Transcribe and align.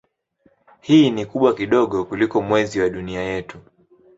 Hii 0.81 1.09
ni 1.11 1.25
kubwa 1.25 1.53
kidogo 1.53 2.05
kuliko 2.05 2.41
Mwezi 2.41 2.79
wa 2.79 2.89
Dunia 2.89 3.21
yetu. 3.21 3.57